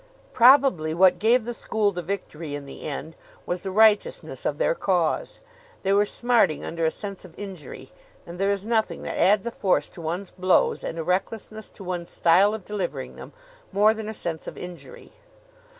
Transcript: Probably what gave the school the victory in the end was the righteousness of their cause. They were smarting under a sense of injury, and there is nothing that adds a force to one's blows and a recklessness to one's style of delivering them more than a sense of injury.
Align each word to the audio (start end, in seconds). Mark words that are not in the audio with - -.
Probably 0.33 0.95
what 0.95 1.19
gave 1.19 1.45
the 1.45 1.53
school 1.53 1.91
the 1.91 2.01
victory 2.01 2.55
in 2.55 2.65
the 2.65 2.81
end 2.87 3.15
was 3.45 3.61
the 3.61 3.69
righteousness 3.69 4.47
of 4.47 4.57
their 4.57 4.73
cause. 4.73 5.41
They 5.83 5.93
were 5.93 6.07
smarting 6.07 6.65
under 6.65 6.85
a 6.85 6.89
sense 6.89 7.23
of 7.23 7.37
injury, 7.37 7.91
and 8.25 8.39
there 8.39 8.49
is 8.49 8.65
nothing 8.65 9.03
that 9.03 9.19
adds 9.19 9.45
a 9.45 9.51
force 9.51 9.89
to 9.89 10.01
one's 10.01 10.31
blows 10.31 10.83
and 10.83 10.97
a 10.97 11.03
recklessness 11.03 11.69
to 11.69 11.83
one's 11.83 12.09
style 12.09 12.55
of 12.55 12.65
delivering 12.65 13.15
them 13.15 13.31
more 13.71 13.93
than 13.93 14.09
a 14.09 14.13
sense 14.15 14.47
of 14.47 14.57
injury. 14.57 15.11